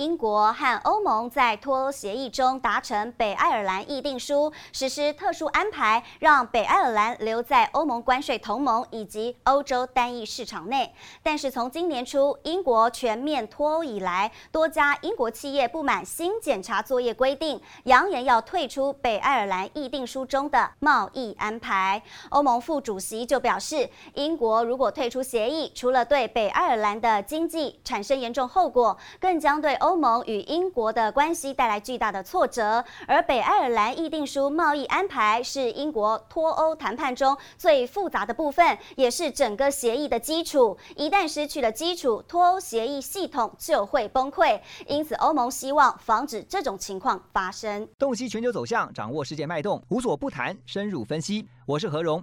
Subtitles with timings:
[0.00, 10.90] 英国和欧盟在脱欧协议中达成北爱尔兰议定书，实施特殊安排，让北爱尔兰留在欧盟关税同盟以及欧洲单一市场内。
[11.22, 22.02] 但是从今年初英国全面脱欧以来，多家英国企业不满新检查作业规定，扬言要退出北爱尔兰议定书中的贸易安排。
[22.30, 40.78] 欧盟副主席就表示，英国如果退出协议，除了对北爱尔兰的经济产生严重后果，更将对欧欧盟与英国的关系带来巨大的挫折，而北爱尔兰议定书贸易安排是英国脱欧谈判中最复杂的部分，也是整个协议的基础。
[40.94, 44.60] 一旦失去了基础，脱欧协议系统就会崩溃。
[44.86, 47.88] 因此，欧盟希望防止这种情况发生。
[47.98, 51.48] 洞悉全球走向，掌握世界脉动，无所不谈，深入分析。
[51.66, 52.22] 我是何荣。